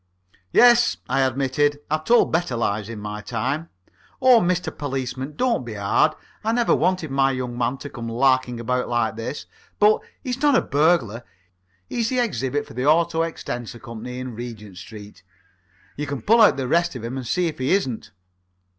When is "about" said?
8.59-8.89